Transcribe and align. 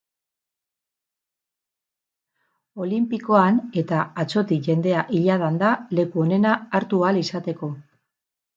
Olinpikoan 2.87 3.61
eta 3.83 4.07
atzotik 4.25 4.65
jendea 4.71 5.05
iladan 5.21 5.63
da 5.65 5.77
leku 6.01 6.27
onena 6.27 6.57
hartu 6.81 7.07
ahal 7.07 7.25
izateko. 7.25 7.75